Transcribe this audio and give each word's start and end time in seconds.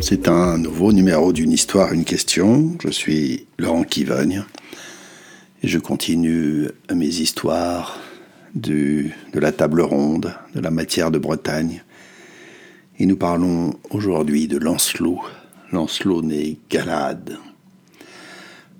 C'est 0.00 0.28
un 0.28 0.58
nouveau 0.58 0.92
numéro 0.92 1.32
d'une 1.32 1.52
histoire, 1.52 1.92
une 1.92 2.04
question. 2.04 2.76
Je 2.84 2.90
suis 2.90 3.46
Laurent 3.58 3.84
Kivogne 3.84 4.44
et 5.62 5.68
je 5.68 5.78
continue 5.78 6.68
mes 6.94 7.06
histoires 7.06 7.98
de 8.54 9.06
la 9.32 9.50
table 9.50 9.80
ronde, 9.80 10.34
de 10.54 10.60
la 10.60 10.70
matière 10.70 11.10
de 11.10 11.18
Bretagne. 11.18 11.82
Et 12.98 13.06
nous 13.06 13.16
parlons 13.16 13.74
aujourd'hui 13.90 14.46
de 14.46 14.58
Lancelot, 14.58 15.20
Lancelot 15.70 16.20
né 16.20 16.58
Galade. 16.68 17.38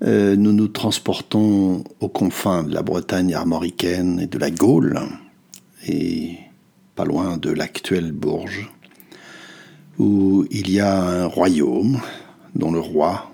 Euh, 0.03 0.35
nous 0.35 0.53
nous 0.53 0.67
transportons 0.67 1.83
aux 2.01 2.09
confins 2.09 2.63
de 2.63 2.73
la 2.73 2.83
Bretagne 2.83 3.33
armoricaine 3.33 4.19
et 4.19 4.27
de 4.27 4.37
la 4.37 4.51
Gaule, 4.51 4.99
et 5.87 6.37
pas 6.95 7.05
loin 7.05 7.37
de 7.37 7.49
l'actuelle 7.49 8.11
Bourges 8.11 8.69
où 9.99 10.45
il 10.51 10.71
y 10.71 10.79
a 10.79 10.99
un 10.99 11.25
royaume 11.25 11.99
dont 12.55 12.71
le 12.71 12.79
roi, 12.79 13.31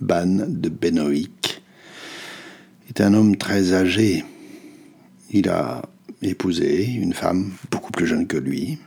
Ban 0.00 0.26
de 0.26 0.68
Benoïc, 0.68 1.62
est 2.88 3.00
un 3.00 3.14
homme 3.14 3.36
très 3.36 3.72
âgé. 3.72 4.24
Il 5.30 5.48
a 5.48 5.82
épousé 6.22 6.84
une 6.84 7.12
femme 7.12 7.52
beaucoup 7.70 7.92
plus 7.92 8.06
jeune 8.06 8.26
que 8.26 8.36
lui, 8.36 8.78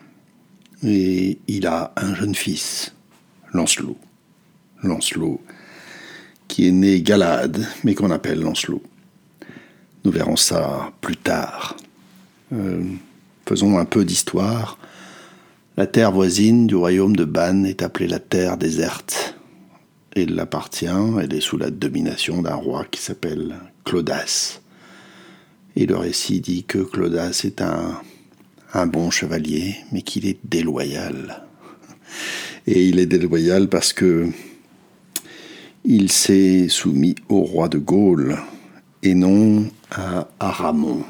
et 0.83 1.37
il 1.47 1.67
a 1.67 1.93
un 1.95 2.15
jeune 2.15 2.35
fils, 2.35 2.93
Lancelot. 3.53 3.97
Lancelot, 4.83 5.41
qui 6.47 6.67
est 6.67 6.71
né 6.71 7.01
Galade, 7.01 7.67
mais 7.83 7.95
qu'on 7.95 8.11
appelle 8.11 8.39
Lancelot. 8.39 8.81
Nous 10.05 10.11
verrons 10.11 10.37
ça 10.37 10.93
plus 11.01 11.17
tard. 11.17 11.75
Euh, 12.53 12.83
faisons 13.45 13.77
un 13.77 13.85
peu 13.85 14.05
d'histoire 14.05 14.77
la 15.79 15.87
terre 15.87 16.11
voisine 16.11 16.67
du 16.67 16.75
royaume 16.75 17.15
de 17.15 17.23
Ban 17.23 17.63
est 17.63 17.83
appelée 17.83 18.09
la 18.09 18.19
terre 18.19 18.57
déserte. 18.57 19.37
Il 20.13 20.35
l'appartient, 20.35 20.85
elle 21.21 21.33
est 21.33 21.39
sous 21.39 21.57
la 21.57 21.71
domination 21.71 22.41
d'un 22.41 22.55
roi 22.55 22.83
qui 22.91 22.99
s'appelle 22.99 23.55
Clodas. 23.85 24.59
Et 25.77 25.85
le 25.85 25.95
récit 25.95 26.41
dit 26.41 26.65
que 26.65 26.79
Clodas 26.79 27.43
est 27.45 27.61
un, 27.61 27.97
un 28.73 28.87
bon 28.87 29.09
chevalier, 29.09 29.77
mais 29.93 30.01
qu'il 30.01 30.27
est 30.27 30.39
déloyal. 30.43 31.45
Et 32.67 32.89
il 32.89 32.99
est 32.99 33.05
déloyal 33.05 33.69
parce 33.69 33.93
que 33.93 34.27
il 35.85 36.11
s'est 36.11 36.67
soumis 36.67 37.15
au 37.29 37.43
roi 37.43 37.69
de 37.69 37.77
Gaule 37.77 38.37
et 39.01 39.13
non 39.13 39.65
à 39.91 40.27
Aramon, 40.41 41.05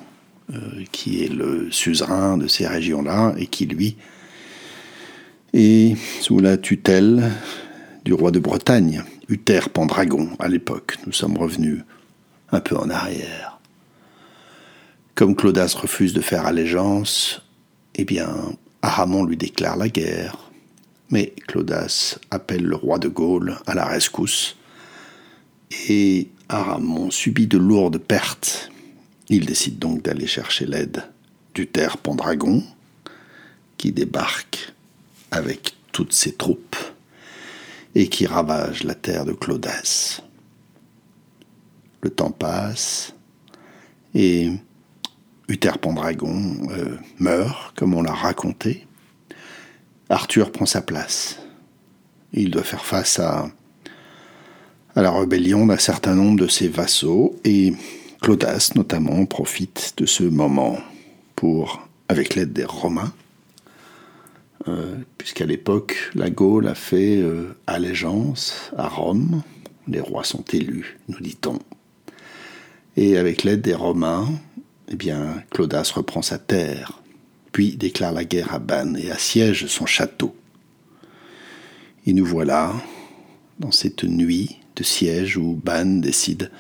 euh, 0.54 0.60
qui 0.92 1.24
est 1.24 1.34
le 1.34 1.72
suzerain 1.72 2.38
de 2.38 2.46
ces 2.46 2.68
régions-là 2.68 3.34
et 3.40 3.48
qui, 3.48 3.66
lui, 3.66 3.98
et 5.54 5.96
sous 6.22 6.40
la 6.40 6.58
tutelle 6.58 7.32
du 8.06 8.14
roi 8.14 8.32
de 8.32 8.40
Bretagne, 8.40 9.04
Uther 9.28 9.70
Pendragon 9.72 10.30
à 10.40 10.48
l'époque. 10.48 10.98
Nous 11.06 11.12
sommes 11.12 11.38
revenus 11.38 11.84
un 12.52 12.60
peu 12.60 12.78
en 12.78 12.90
arrière. 12.90 13.60
Comme 15.16 15.36
Claudas 15.36 15.76
refuse 15.80 16.14
de 16.14 16.22
faire 16.22 16.46
allégeance, 16.46 17.42
eh 17.96 18.06
bien, 18.06 18.34
Aramon 18.82 19.26
lui 19.26 19.38
déclare 19.38 19.78
la 19.78 19.90
guerre. 19.90 20.38
Mais 21.10 21.34
Claudas 21.48 22.20
appelle 22.32 22.64
le 22.64 22.76
roi 22.76 23.00
de 23.00 23.08
Gaule 23.08 23.58
à 23.68 23.74
la 23.74 23.86
rescousse 23.86 24.56
et 25.90 26.30
Aramon 26.48 27.12
subit 27.12 27.48
de 27.48 27.58
lourdes 27.58 27.98
pertes. 27.98 28.72
Il 29.28 29.46
décide 29.46 29.80
donc 29.80 30.04
d'aller 30.04 30.28
chercher 30.28 30.66
l'aide 30.66 31.04
d'Uther 31.54 31.98
Pendragon, 31.98 32.64
qui 33.78 33.92
débarque 33.92 34.74
avec 35.32 35.76
toutes 35.92 36.14
ses 36.14 36.34
troupes 36.34 36.76
et 37.96 38.08
qui 38.08 38.26
ravage 38.26 38.84
la 38.84 38.96
terre 38.96 39.26
de 39.26 39.34
Clodas. 39.34 40.22
Le 42.02 42.10
temps 42.10 42.32
passe 42.32 43.14
et 44.14 44.52
Uther 45.48 45.78
Pendragon 45.82 46.58
euh, 46.72 46.98
meurt, 47.18 47.76
comme 47.78 47.94
on 47.94 48.02
l'a 48.02 48.14
raconté. 48.14 48.88
Arthur 50.10 50.52
prend 50.52 50.66
sa 50.66 50.82
place. 50.82 51.40
Il 52.34 52.52
doit 52.52 52.64
faire 52.64 52.86
face 52.86 53.20
à, 53.20 53.50
à 54.96 55.02
la 55.02 55.12
rébellion 55.12 55.66
d'un 55.66 55.78
certain 55.78 56.16
nombre 56.16 56.40
de 56.40 56.48
ses 56.48 56.68
vassaux 56.68 57.36
et 57.44 57.74
Clodas 58.22 58.72
notamment 58.76 59.26
profite 59.26 59.94
de 59.98 60.06
ce 60.06 60.24
moment 60.24 60.78
pour, 61.36 61.88
avec 62.08 62.36
l'aide 62.36 62.54
des 62.54 62.66
Romains, 62.66 63.14
euh, 64.68 64.96
puisqu'à 65.18 65.46
l'époque, 65.46 66.12
la 66.16 66.30
Gaule 66.30 66.68
a 66.68 66.76
fait 66.76 67.18
euh, 67.18 67.56
allégeance 67.66 68.72
à 68.78 68.88
Rome. 68.88 69.42
Les 69.88 70.02
rois 70.02 70.24
sont 70.24 70.44
élus, 70.54 71.00
nous 71.08 71.20
dit-on. 71.20 71.60
Et 72.98 73.18
avec 73.18 73.44
l'aide 73.44 73.62
des 73.62 73.74
Romains, 73.74 74.28
eh 74.90 74.96
bien, 74.96 75.44
reprend 75.56 76.22
sa 76.22 76.38
terre, 76.38 77.02
puis 77.52 77.78
déclare 77.78 78.12
la 78.12 78.26
guerre 78.26 78.54
à 78.54 78.60
Ban 78.60 78.96
et 78.96 79.12
assiège 79.12 79.68
son 79.68 79.86
château. 79.86 80.36
Et 82.06 82.14
nous 82.14 82.26
voilà 82.26 82.74
dans 83.60 83.72
cette 83.72 84.04
nuit 84.04 84.58
de 84.76 84.84
siège 84.84 85.38
où 85.38 85.60
Ban 85.64 85.86
décide 85.86 86.52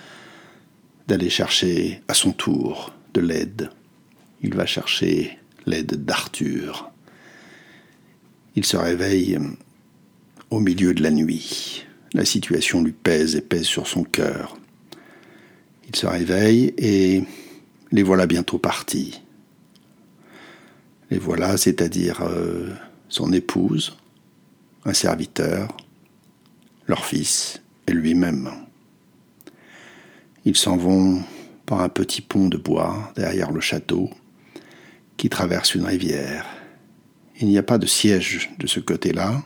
d'aller 1.07 1.29
chercher 1.29 2.01
à 2.07 2.13
son 2.13 2.31
tour 2.31 2.93
de 3.13 3.21
l'aide. 3.21 3.71
Il 4.41 4.55
va 4.55 4.65
chercher 4.65 5.39
l'aide 5.65 6.05
d'Arthur, 6.05 6.91
il 8.59 8.65
se 8.65 8.75
réveille 8.75 9.37
euh, 9.37 9.47
au 10.49 10.59
milieu 10.59 10.93
de 10.93 11.01
la 11.01 11.11
nuit. 11.11 11.85
La 12.13 12.25
situation 12.25 12.83
lui 12.83 12.91
pèse 12.91 13.37
et 13.37 13.41
pèse 13.41 13.63
sur 13.63 13.87
son 13.87 14.03
cœur. 14.03 14.57
Il 15.87 15.95
se 15.95 16.05
réveille 16.05 16.73
et 16.77 17.23
les 17.93 18.03
voilà 18.03 18.27
bientôt 18.27 18.57
partis. 18.57 19.21
Les 21.09 21.17
voilà, 21.17 21.55
c'est-à-dire 21.55 22.19
euh, 22.21 22.67
son 23.07 23.31
épouse, 23.31 23.95
un 24.83 24.93
serviteur, 24.93 25.77
leur 26.85 27.05
fils 27.05 27.61
et 27.87 27.93
lui-même. 27.93 28.49
Ils 30.43 30.57
s'en 30.57 30.75
vont 30.75 31.23
par 31.65 31.79
un 31.79 31.87
petit 31.87 32.19
pont 32.19 32.49
de 32.49 32.57
bois 32.57 33.13
derrière 33.15 33.53
le 33.53 33.61
château 33.61 34.09
qui 35.15 35.29
traverse 35.29 35.75
une 35.75 35.85
rivière. 35.85 36.58
Il 37.41 37.47
n'y 37.47 37.57
a 37.57 37.63
pas 37.63 37.77
de 37.77 37.85
siège 37.85 38.49
de 38.59 38.67
ce 38.67 38.81
côté-là, 38.81 39.41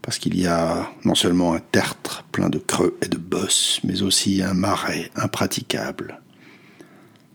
parce 0.00 0.18
qu'il 0.18 0.40
y 0.40 0.46
a 0.46 0.90
non 1.04 1.14
seulement 1.14 1.52
un 1.52 1.60
tertre 1.60 2.24
plein 2.32 2.48
de 2.48 2.58
creux 2.58 2.96
et 3.02 3.08
de 3.08 3.18
bosses, 3.18 3.80
mais 3.84 4.00
aussi 4.00 4.42
un 4.42 4.54
marais 4.54 5.10
impraticable. 5.16 6.22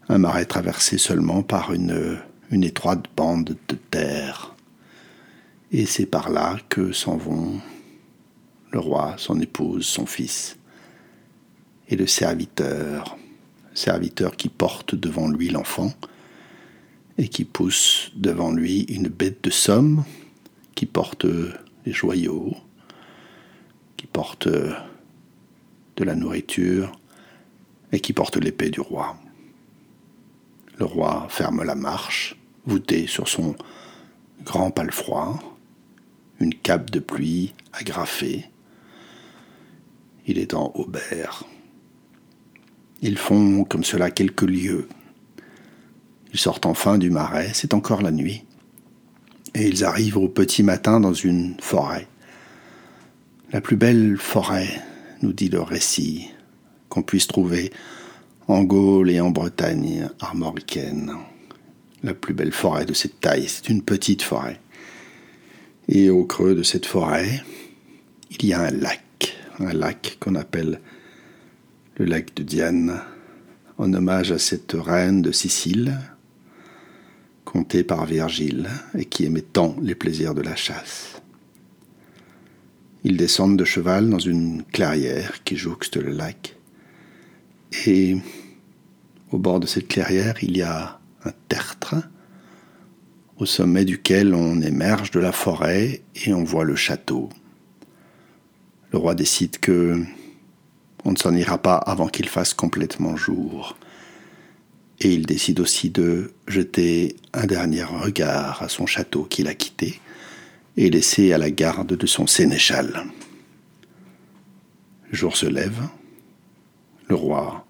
Un 0.09 0.17
marais 0.17 0.45
traversé 0.45 0.97
seulement 0.97 1.43
par 1.43 1.71
une, 1.71 2.17
une 2.49 2.63
étroite 2.63 3.05
bande 3.15 3.55
de 3.67 3.75
terre. 3.75 4.55
Et 5.71 5.85
c'est 5.85 6.07
par 6.07 6.31
là 6.31 6.57
que 6.69 6.91
s'en 6.91 7.15
vont 7.15 7.61
le 8.71 8.79
roi, 8.79 9.13
son 9.17 9.39
épouse, 9.39 9.85
son 9.85 10.07
fils, 10.07 10.57
et 11.89 11.95
le 11.95 12.07
serviteur, 12.07 13.17
serviteur 13.73 14.35
qui 14.35 14.49
porte 14.49 14.95
devant 14.95 15.27
lui 15.27 15.49
l'enfant, 15.49 15.93
et 17.21 17.27
qui 17.27 17.45
pousse 17.45 18.09
devant 18.15 18.51
lui 18.51 18.81
une 18.89 19.07
bête 19.07 19.43
de 19.43 19.51
somme 19.51 20.05
qui 20.73 20.87
porte 20.87 21.27
des 21.27 21.93
joyaux, 21.93 22.57
qui 23.95 24.07
porte 24.07 24.47
de 24.47 26.03
la 26.03 26.15
nourriture 26.15 26.91
et 27.91 27.99
qui 27.99 28.11
porte 28.11 28.37
l'épée 28.37 28.71
du 28.71 28.79
roi. 28.79 29.19
Le 30.79 30.85
roi 30.85 31.27
ferme 31.29 31.61
la 31.61 31.75
marche, 31.75 32.35
voûté 32.65 33.05
sur 33.05 33.27
son 33.27 33.55
grand 34.43 34.71
palefroid, 34.71 35.39
une 36.39 36.55
cape 36.55 36.89
de 36.89 36.99
pluie 36.99 37.53
agrafée. 37.71 38.49
Il 40.25 40.39
est 40.39 40.55
en 40.55 40.71
aubert. 40.73 41.43
Ils 43.03 43.19
font 43.19 43.63
comme 43.63 43.83
cela 43.83 44.09
quelques 44.09 44.41
lieues 44.41 44.87
ils 46.33 46.39
sortent 46.39 46.65
enfin 46.65 46.97
du 46.97 47.09
marais, 47.09 47.51
c'est 47.53 47.73
encore 47.73 48.01
la 48.01 48.11
nuit, 48.11 48.43
et 49.53 49.67
ils 49.67 49.83
arrivent 49.83 50.17
au 50.17 50.29
petit 50.29 50.63
matin 50.63 50.99
dans 50.99 51.13
une 51.13 51.55
forêt. 51.59 52.07
La 53.51 53.61
plus 53.61 53.75
belle 53.75 54.17
forêt, 54.17 54.81
nous 55.21 55.33
dit 55.33 55.49
le 55.49 55.61
récit, 55.61 56.29
qu'on 56.89 57.03
puisse 57.03 57.27
trouver 57.27 57.71
en 58.47 58.63
Gaule 58.63 59.11
et 59.11 59.21
en 59.21 59.29
Bretagne 59.29 60.09
armoricaine. 60.19 61.13
La 62.03 62.13
plus 62.13 62.33
belle 62.33 62.51
forêt 62.51 62.85
de 62.85 62.93
cette 62.93 63.19
taille, 63.19 63.47
c'est 63.47 63.69
une 63.69 63.83
petite 63.83 64.21
forêt. 64.21 64.59
Et 65.87 66.09
au 66.09 66.25
creux 66.25 66.55
de 66.55 66.63
cette 66.63 66.85
forêt, 66.85 67.43
il 68.31 68.45
y 68.45 68.53
a 68.53 68.61
un 68.61 68.71
lac, 68.71 69.35
un 69.59 69.73
lac 69.73 70.17
qu'on 70.19 70.35
appelle 70.35 70.79
le 71.97 72.05
lac 72.05 72.33
de 72.35 72.43
Diane, 72.43 73.01
en 73.77 73.93
hommage 73.93 74.31
à 74.31 74.39
cette 74.39 74.73
reine 74.73 75.21
de 75.21 75.31
Sicile, 75.31 75.97
conté 77.51 77.83
par 77.83 78.05
Virgile 78.05 78.69
et 78.97 79.03
qui 79.03 79.25
aimait 79.25 79.41
tant 79.41 79.75
les 79.81 79.93
plaisirs 79.93 80.33
de 80.33 80.41
la 80.41 80.55
chasse. 80.55 81.21
Ils 83.03 83.17
descendent 83.17 83.57
de 83.57 83.65
cheval 83.65 84.09
dans 84.09 84.19
une 84.19 84.63
clairière 84.63 85.43
qui 85.43 85.57
jouxte 85.57 85.97
le 85.97 86.11
lac. 86.11 86.55
Et 87.85 88.15
au 89.31 89.37
bord 89.37 89.59
de 89.59 89.67
cette 89.67 89.89
clairière, 89.89 90.35
il 90.41 90.55
y 90.55 90.61
a 90.61 90.99
un 91.25 91.31
tertre 91.49 91.95
au 93.37 93.45
sommet 93.45 93.83
duquel 93.83 94.33
on 94.33 94.61
émerge 94.61 95.11
de 95.11 95.19
la 95.19 95.33
forêt 95.33 96.03
et 96.25 96.33
on 96.33 96.45
voit 96.45 96.63
le 96.63 96.75
château. 96.77 97.27
Le 98.91 98.97
roi 98.97 99.13
décide 99.13 99.57
que 99.57 100.01
on 101.03 101.11
ne 101.11 101.17
s'en 101.17 101.35
ira 101.35 101.57
pas 101.57 101.75
avant 101.75 102.07
qu'il 102.07 102.29
fasse 102.29 102.53
complètement 102.53 103.17
jour. 103.17 103.75
Et 105.03 105.11
il 105.11 105.25
décide 105.25 105.59
aussi 105.59 105.89
de 105.89 106.31
jeter 106.47 107.15
un 107.33 107.47
dernier 107.47 107.83
regard 107.83 108.61
à 108.61 108.69
son 108.69 108.85
château 108.85 109.23
qu'il 109.23 109.47
a 109.47 109.55
quitté 109.55 109.99
et 110.77 110.91
laissé 110.91 111.33
à 111.33 111.39
la 111.39 111.49
garde 111.49 111.95
de 111.97 112.05
son 112.05 112.27
sénéchal. 112.27 113.05
Le 115.09 115.17
jour 115.17 115.35
se 115.35 115.47
lève, 115.47 115.81
le 117.07 117.15
roi 117.15 117.65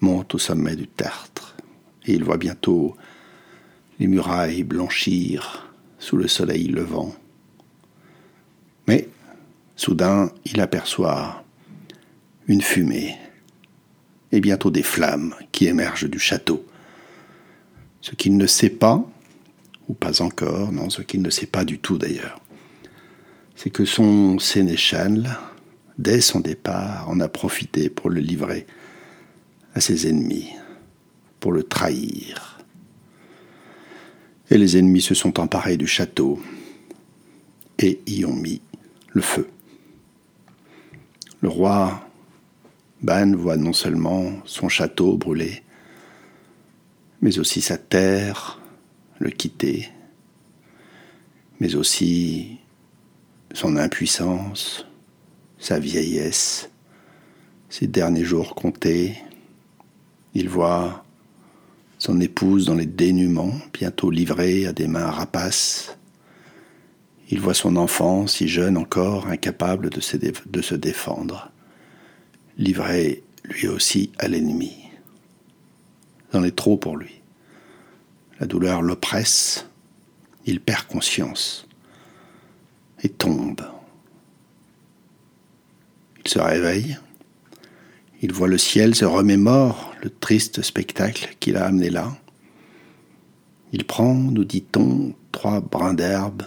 monte 0.00 0.36
au 0.36 0.38
sommet 0.38 0.76
du 0.76 0.86
tertre 0.86 1.56
et 2.06 2.12
il 2.12 2.22
voit 2.22 2.38
bientôt 2.38 2.96
les 3.98 4.06
murailles 4.06 4.62
blanchir 4.62 5.74
sous 5.98 6.16
le 6.16 6.28
soleil 6.28 6.68
levant. 6.68 7.12
Mais 8.86 9.08
soudain 9.74 10.30
il 10.44 10.60
aperçoit 10.60 11.44
une 12.46 12.62
fumée 12.62 13.16
et 14.34 14.40
bientôt 14.40 14.72
des 14.72 14.82
flammes 14.82 15.32
qui 15.52 15.68
émergent 15.68 16.10
du 16.10 16.18
château. 16.18 16.66
Ce 18.00 18.16
qu'il 18.16 18.36
ne 18.36 18.48
sait 18.48 18.68
pas, 18.68 19.08
ou 19.88 19.94
pas 19.94 20.22
encore, 20.22 20.72
non, 20.72 20.90
ce 20.90 21.02
qu'il 21.02 21.22
ne 21.22 21.30
sait 21.30 21.46
pas 21.46 21.64
du 21.64 21.78
tout 21.78 21.98
d'ailleurs, 21.98 22.40
c'est 23.54 23.70
que 23.70 23.84
son 23.84 24.40
sénéchal, 24.40 25.38
dès 25.98 26.20
son 26.20 26.40
départ, 26.40 27.08
en 27.08 27.20
a 27.20 27.28
profité 27.28 27.88
pour 27.88 28.10
le 28.10 28.20
livrer 28.20 28.66
à 29.76 29.80
ses 29.80 30.08
ennemis, 30.08 30.50
pour 31.38 31.52
le 31.52 31.62
trahir. 31.62 32.58
Et 34.50 34.58
les 34.58 34.76
ennemis 34.76 35.02
se 35.02 35.14
sont 35.14 35.38
emparés 35.38 35.76
du 35.76 35.86
château 35.86 36.42
et 37.78 38.00
y 38.08 38.24
ont 38.24 38.34
mis 38.34 38.60
le 39.12 39.22
feu. 39.22 39.48
Le 41.40 41.48
roi 41.48 42.04
Ban 43.04 43.36
voit 43.36 43.58
non 43.58 43.74
seulement 43.74 44.32
son 44.46 44.70
château 44.70 45.18
brûlé, 45.18 45.62
mais 47.20 47.38
aussi 47.38 47.60
sa 47.60 47.76
terre 47.76 48.58
le 49.18 49.28
quitter, 49.28 49.90
mais 51.60 51.74
aussi 51.74 52.60
son 53.52 53.76
impuissance, 53.76 54.86
sa 55.58 55.78
vieillesse, 55.78 56.70
ses 57.68 57.86
derniers 57.86 58.24
jours 58.24 58.54
comptés. 58.54 59.18
Il 60.32 60.48
voit 60.48 61.04
son 61.98 62.22
épouse 62.22 62.64
dans 62.64 62.74
les 62.74 62.86
dénûments, 62.86 63.52
bientôt 63.74 64.10
livrée 64.10 64.64
à 64.64 64.72
des 64.72 64.86
mains 64.86 65.10
rapaces. 65.10 65.98
Il 67.28 67.38
voit 67.38 67.52
son 67.52 67.76
enfant, 67.76 68.26
si 68.26 68.48
jeune 68.48 68.78
encore, 68.78 69.26
incapable 69.26 69.90
de 69.90 70.00
se, 70.00 70.16
de 70.16 70.62
se 70.62 70.74
défendre 70.74 71.50
livré 72.56 73.22
lui 73.44 73.68
aussi 73.68 74.10
à 74.18 74.28
l'ennemi. 74.28 74.76
C'en 76.32 76.44
est 76.44 76.56
trop 76.56 76.76
pour 76.76 76.96
lui. 76.96 77.20
La 78.40 78.46
douleur 78.46 78.82
l'oppresse, 78.82 79.66
il 80.46 80.60
perd 80.60 80.86
conscience 80.86 81.66
et 83.02 83.08
tombe. 83.08 83.60
Il 86.24 86.30
se 86.30 86.38
réveille, 86.38 86.98
il 88.22 88.32
voit 88.32 88.48
le 88.48 88.58
ciel, 88.58 88.94
se 88.94 89.04
remémore 89.04 89.94
le 90.02 90.10
triste 90.10 90.62
spectacle 90.62 91.36
qu'il 91.38 91.56
a 91.56 91.66
amené 91.66 91.90
là. 91.90 92.16
Il 93.72 93.84
prend, 93.84 94.14
nous 94.14 94.44
dit-on, 94.44 95.14
trois 95.32 95.60
brins 95.60 95.94
d'herbe, 95.94 96.44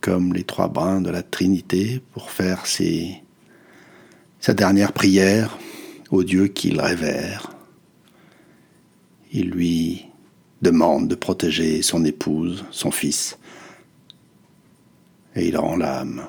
comme 0.00 0.32
les 0.34 0.44
trois 0.44 0.68
brins 0.68 1.00
de 1.00 1.10
la 1.10 1.22
Trinité, 1.22 2.02
pour 2.12 2.30
faire 2.30 2.66
ses 2.66 3.22
sa 4.40 4.54
dernière 4.54 4.92
prière 4.92 5.58
au 6.10 6.24
Dieu 6.24 6.48
qu'il 6.48 6.80
révère. 6.80 7.52
Il 9.32 9.50
lui 9.50 10.06
demande 10.62 11.08
de 11.08 11.14
protéger 11.14 11.82
son 11.82 12.04
épouse, 12.04 12.64
son 12.70 12.90
fils, 12.90 13.38
et 15.36 15.46
il 15.48 15.56
rend 15.56 15.76
l'âme. 15.76 16.26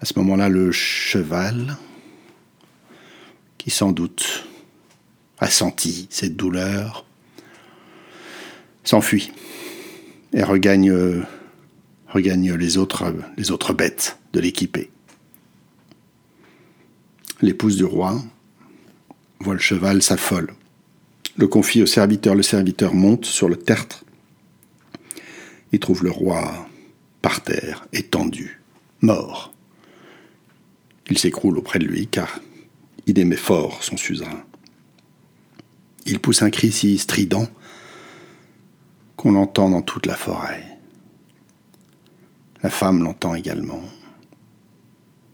À 0.00 0.04
ce 0.04 0.18
moment-là, 0.18 0.48
le 0.48 0.72
cheval, 0.72 1.76
qui 3.58 3.70
sans 3.70 3.92
doute 3.92 4.44
a 5.38 5.46
senti 5.46 6.08
cette 6.10 6.36
douleur, 6.36 7.04
s'enfuit 8.82 9.30
et 10.32 10.42
regagne, 10.42 10.92
les, 12.14 12.78
autres, 12.78 13.14
les 13.36 13.50
autres 13.52 13.72
bêtes 13.72 14.18
de 14.32 14.40
l'équipée. 14.40 14.91
L'épouse 17.42 17.76
du 17.76 17.84
roi 17.84 18.22
voit 19.40 19.54
le 19.54 19.60
cheval 19.60 20.00
s'affole, 20.00 20.54
le 21.36 21.48
confie 21.48 21.82
au 21.82 21.86
serviteur, 21.86 22.36
le 22.36 22.44
serviteur 22.44 22.94
monte 22.94 23.24
sur 23.24 23.48
le 23.48 23.56
tertre 23.56 24.04
et 25.72 25.80
trouve 25.80 26.04
le 26.04 26.12
roi 26.12 26.68
par 27.20 27.42
terre, 27.42 27.84
étendu, 27.92 28.60
mort. 29.00 29.52
Il 31.10 31.18
s'écroule 31.18 31.58
auprès 31.58 31.80
de 31.80 31.84
lui 31.84 32.06
car 32.06 32.38
il 33.06 33.18
aimait 33.18 33.34
fort 33.34 33.82
son 33.82 33.96
suzerain. 33.96 34.44
Il 36.06 36.20
pousse 36.20 36.42
un 36.42 36.50
cri 36.50 36.70
si 36.70 36.96
strident 36.96 37.48
qu'on 39.16 39.32
l'entend 39.32 39.68
dans 39.68 39.82
toute 39.82 40.06
la 40.06 40.14
forêt. 40.14 40.78
La 42.62 42.70
femme 42.70 43.02
l'entend 43.02 43.34
également. 43.34 43.82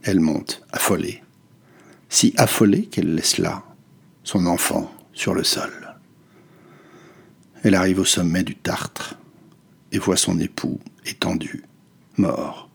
Elle 0.03 0.21
monte, 0.21 0.63
affolée, 0.73 1.23
si 2.09 2.35
affolée 2.37 2.87
qu'elle 2.87 3.15
laisse 3.15 3.39
là 3.39 3.65
son 4.25 4.47
enfant 4.47 4.93
sur 5.13 5.35
le 5.35 5.45
sol. 5.45 5.97
Elle 7.63 7.75
arrive 7.75 8.01
au 8.01 8.05
sommet 8.05 8.43
du 8.43 8.55
Tartre 8.55 9.17
et 9.93 9.99
voit 9.99 10.17
son 10.17 10.39
époux 10.39 10.79
étendu, 11.07 11.65
mort. 12.17 12.69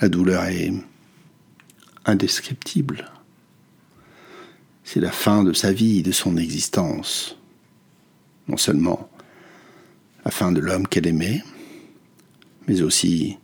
La 0.00 0.08
douleur 0.08 0.44
est 0.44 0.72
indescriptible. 2.06 3.10
C'est 4.84 5.00
la 5.00 5.12
fin 5.12 5.44
de 5.44 5.52
sa 5.52 5.72
vie, 5.72 6.02
de 6.02 6.12
son 6.12 6.36
existence. 6.36 7.36
Non 8.48 8.56
seulement 8.56 9.10
la 10.24 10.30
fin 10.30 10.52
de 10.52 10.60
l'homme 10.60 10.88
qu'elle 10.88 11.06
aimait, 11.06 11.42
mais 12.66 12.82
aussi, 12.82 13.38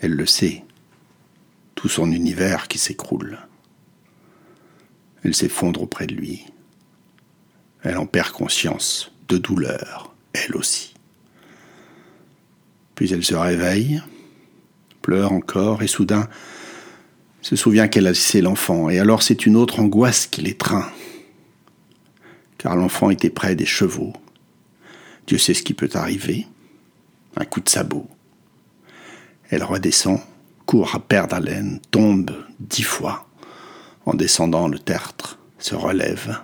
elle 0.00 0.12
le 0.12 0.26
sait, 0.26 0.64
tout 1.74 1.88
son 1.88 2.12
univers 2.12 2.68
qui 2.68 2.78
s'écroule. 2.78 3.38
Elle 5.24 5.34
s'effondre 5.34 5.82
auprès 5.82 6.06
de 6.06 6.14
lui. 6.14 6.46
Elle 7.82 7.98
en 7.98 8.06
perd 8.06 8.30
conscience, 8.30 9.12
de 9.28 9.38
douleur, 9.38 10.14
elle 10.32 10.56
aussi. 10.56 10.94
Puis 12.94 13.12
elle 13.12 13.24
se 13.24 13.34
réveille, 13.34 14.02
pleure 15.02 15.32
encore, 15.32 15.82
et 15.82 15.86
soudain 15.86 16.28
se 17.40 17.54
souvient 17.54 17.88
qu'elle 17.88 18.06
a 18.06 18.10
laissé 18.10 18.40
l'enfant, 18.40 18.90
et 18.90 18.98
alors 18.98 19.22
c'est 19.22 19.46
une 19.46 19.56
autre 19.56 19.78
angoisse 19.78 20.26
qui 20.26 20.42
l'étreint, 20.42 20.90
car 22.58 22.74
l'enfant 22.74 23.10
était 23.10 23.30
près 23.30 23.54
des 23.54 23.66
chevaux. 23.66 24.12
Dieu 25.26 25.38
sait 25.38 25.54
ce 25.54 25.62
qui 25.62 25.74
peut 25.74 25.90
arriver, 25.94 26.46
un 27.36 27.44
coup 27.44 27.60
de 27.60 27.68
sabot. 27.68 28.08
Elle 29.50 29.62
redescend, 29.62 30.20
court 30.66 30.94
à 30.94 30.98
perdre 30.98 31.36
haleine, 31.36 31.80
tombe 31.90 32.32
dix 32.58 32.82
fois 32.82 33.27
en 34.08 34.14
descendant 34.14 34.68
le 34.68 34.78
tertre, 34.78 35.38
se 35.58 35.74
relève, 35.74 36.38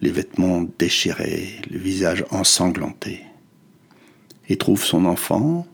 les 0.00 0.10
vêtements 0.10 0.62
déchirés, 0.78 1.60
le 1.70 1.76
visage 1.76 2.24
ensanglanté, 2.30 3.20
et 4.48 4.56
trouve 4.56 4.82
son 4.82 5.04
enfant, 5.04 5.66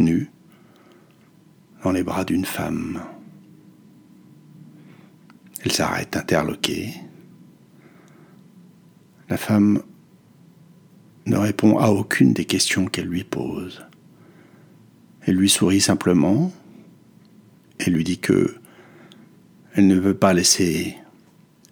nu, 0.00 0.32
dans 1.84 1.92
les 1.92 2.02
bras 2.02 2.24
d'une 2.24 2.44
femme. 2.44 3.04
Elle 5.62 5.70
s'arrête 5.70 6.16
interloquée. 6.16 6.94
La 9.28 9.36
femme 9.36 9.84
ne 11.26 11.36
répond 11.36 11.78
à 11.78 11.90
aucune 11.90 12.32
des 12.32 12.46
questions 12.46 12.86
qu'elle 12.86 13.06
lui 13.06 13.22
pose. 13.22 13.86
Elle 15.20 15.36
lui 15.36 15.48
sourit 15.48 15.80
simplement 15.80 16.50
et 17.78 17.90
lui 17.90 18.02
dit 18.02 18.18
que 18.18 18.56
elle 19.78 19.86
ne 19.86 19.94
veut 19.94 20.16
pas 20.16 20.32
laisser 20.32 20.96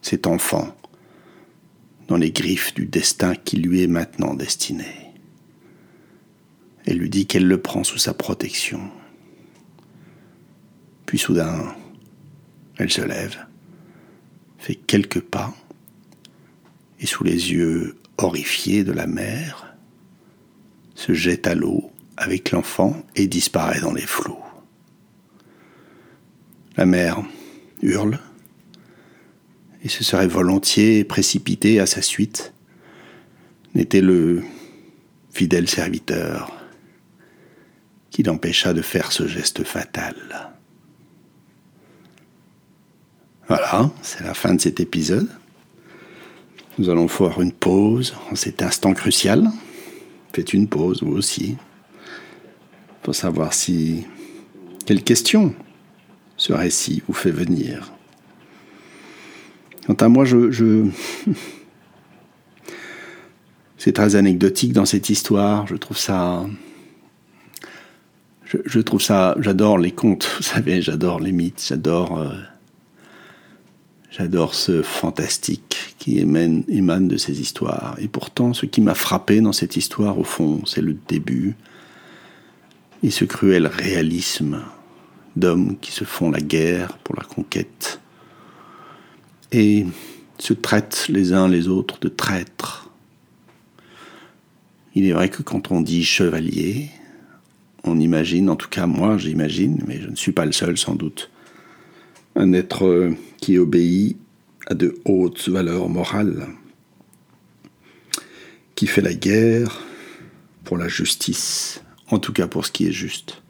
cet 0.01 0.29
enfant 0.29 0.77
dans 2.07 2.17
les 2.17 2.31
griffes 2.31 2.73
du 2.73 2.87
destin 2.87 3.35
qui 3.35 3.57
lui 3.57 3.83
est 3.83 3.89
maintenant 3.89 4.35
destiné. 4.35 4.87
et 6.87 6.95
lui 6.95 7.11
dit 7.11 7.27
qu'elle 7.27 7.49
le 7.49 7.61
prend 7.61 7.83
sous 7.83 7.99
sa 7.99 8.15
protection. 8.15 8.81
Puis 11.05 11.19
soudain, 11.19 11.75
elle 12.77 12.93
se 12.93 13.01
lève, 13.01 13.45
fait 14.59 14.77
quelques 14.77 15.23
pas, 15.23 15.53
et 17.01 17.07
sous 17.07 17.25
les 17.25 17.51
yeux 17.51 17.97
horrifiés 18.19 18.85
de 18.85 18.93
la 18.93 19.09
mère, 19.09 19.75
se 20.95 21.13
jette 21.13 21.49
à 21.49 21.57
l'eau 21.57 21.91
avec 22.17 22.53
l'enfant 22.53 23.03
et 23.17 23.27
disparaît 23.27 23.81
dans 23.81 23.93
les 23.93 24.07
flots. 24.07 24.45
La 26.77 26.87
mère 26.87 27.25
hurle 27.83 28.19
et 29.83 29.89
se 29.89 30.05
serait 30.05 30.27
volontiers 30.27 31.05
précipitée 31.05 31.81
à 31.81 31.87
sa 31.87 32.03
suite, 32.03 32.53
n'était 33.75 34.01
le 34.01 34.43
fidèle 35.33 35.69
serviteur 35.69 36.53
qui 38.11 38.23
l'empêcha 38.23 38.73
de 38.73 38.83
faire 38.83 39.13
ce 39.13 39.27
geste 39.29 39.63
fatal. 39.65 40.17
Voilà, 43.49 43.91
c'est 44.03 44.25
la 44.25 44.35
fin 44.35 44.55
de 44.55 44.61
cet 44.61 44.81
épisode. 44.81 45.29
Nous 46.79 46.89
allons 46.89 47.09
faire 47.09 47.41
une 47.41 47.53
pause 47.53 48.15
en 48.31 48.35
cet 48.35 48.63
instant 48.63 48.93
crucial. 48.93 49.51
Faites 50.33 50.53
une 50.53 50.69
pause, 50.69 51.03
vous 51.03 51.17
aussi, 51.17 51.57
pour 53.03 53.15
savoir 53.15 53.55
si... 53.55 54.05
Quelle 54.85 55.03
question 55.03 55.55
ce 56.47 56.53
récit 56.53 57.03
vous 57.09 57.13
fait 57.13 57.33
venir 57.33 57.93
Quant 59.87 59.95
à 59.95 60.09
moi, 60.09 60.25
je... 60.25 60.87
C'est 63.79 63.93
très 63.93 64.15
anecdotique 64.15 64.73
dans 64.73 64.85
cette 64.85 65.11
histoire. 65.11 65.67
Je 65.67 65.75
trouve 65.75 65.99
ça... 65.99 66.47
Je, 68.45 68.79
trouve 68.79 69.03
ça... 69.03 69.37
J'adore 69.41 69.79
les 69.79 69.91
contes, 69.91 70.31
vous 70.37 70.43
savez, 70.45 70.83
j'adore 70.83 71.19
les 71.19 71.33
mythes, 71.33 71.65
j'adore... 71.69 72.21
Euh, 72.21 72.33
ce 74.53 74.83
fantastique 74.83 75.97
qui 75.99 76.19
émane 76.19 77.09
de 77.09 77.17
ces 77.17 77.41
histoires. 77.41 77.97
Et 77.99 78.09
pourtant, 78.09 78.55
ce 78.55 78.67
qui 78.67 78.81
m'a 78.81 78.95
frappé 78.95 79.41
dans 79.41 79.53
cette 79.53 79.77
histoire, 79.77 80.19
au 80.19 80.25
fond, 80.25 80.63
c'est 80.65 80.81
le 80.81 80.97
début 81.09 81.55
et 83.03 83.11
ce 83.11 83.25
cruel 83.27 83.67
réalisme 83.67 84.63
d'hommes 85.37 85.77
qui 85.79 85.93
se 85.93 86.05
font 86.05 86.31
la 86.31 86.41
guerre 86.41 86.99
pour 86.99 87.15
la 87.15 87.23
conquête 87.23 88.01
et 89.53 89.87
se 90.39 90.53
traitent 90.53 91.07
les 91.09 91.33
uns 91.33 91.49
les 91.49 91.69
autres 91.69 91.99
de 92.01 92.09
traîtres. 92.09 92.91
Il 94.95 95.07
est 95.07 95.13
vrai 95.13 95.29
que 95.29 95.43
quand 95.43 95.71
on 95.71 95.83
dit 95.83 96.05
chevalier, 96.05 96.91
on 97.85 98.01
imagine, 98.01 98.51
en 98.51 98.57
tout 98.57 98.69
cas 98.69 98.87
moi 98.87 99.19
j'imagine, 99.19 99.83
mais 99.87 100.01
je 100.01 100.09
ne 100.09 100.17
suis 100.17 100.33
pas 100.33 100.47
le 100.47 100.53
seul 100.53 100.77
sans 100.77 100.95
doute, 100.95 101.31
un 102.35 102.53
être 102.53 103.13
qui 103.39 103.59
obéit 103.59 104.17
à 104.67 104.75
de 104.75 104.99
hautes 105.05 105.49
valeurs 105.49 105.89
morales, 105.89 106.47
qui 108.75 108.87
fait 108.87 109.01
la 109.01 109.15
guerre 109.15 109.83
pour 110.65 110.77
la 110.77 110.89
justice, 110.89 111.83
en 112.11 112.19
tout 112.19 112.33
cas 112.33 112.49
pour 112.49 112.67
ce 112.67 112.73
qui 112.73 112.87
est 112.87 112.93
juste. 112.93 113.43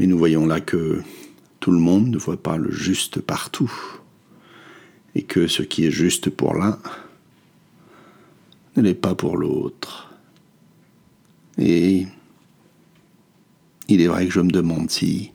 Mais 0.00 0.06
nous 0.06 0.16
voyons 0.16 0.46
là 0.46 0.62
que 0.62 1.02
tout 1.60 1.70
le 1.70 1.78
monde 1.78 2.08
ne 2.08 2.16
voit 2.16 2.42
pas 2.42 2.56
le 2.56 2.70
juste 2.70 3.20
partout, 3.20 3.70
et 5.14 5.24
que 5.24 5.46
ce 5.46 5.62
qui 5.62 5.84
est 5.84 5.90
juste 5.90 6.30
pour 6.30 6.54
l'un 6.54 6.78
ne 8.76 8.80
l'est 8.80 8.94
pas 8.94 9.14
pour 9.14 9.36
l'autre. 9.36 10.10
Et 11.58 12.06
il 13.88 14.00
est 14.00 14.06
vrai 14.06 14.24
que 14.24 14.32
je 14.32 14.40
me 14.40 14.50
demande 14.50 14.90
si 14.90 15.32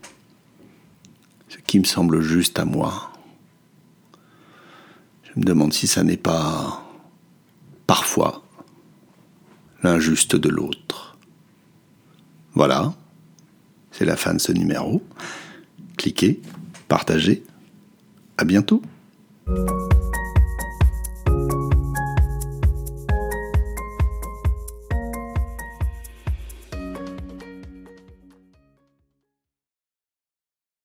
ce 1.48 1.58
qui 1.68 1.78
me 1.78 1.84
semble 1.84 2.22
juste 2.22 2.58
à 2.58 2.66
moi 2.66 3.12
je 5.26 5.40
me 5.40 5.46
demande 5.46 5.74
si 5.74 5.86
ça 5.86 6.02
n'est 6.02 6.18
pas 6.18 6.84
parfois 7.86 8.44
l'injuste 9.84 10.36
de 10.36 10.50
l'autre. 10.50 11.20
Voilà, 12.56 12.96
c'est 13.98 14.06
la 14.06 14.18
fin 14.18 14.34
de 14.34 14.40
ce 14.40 14.52
numéro. 14.52 15.02
Cliquez, 15.98 16.42
partagez. 16.88 17.44
À 18.38 18.44
bientôt. 18.44 18.82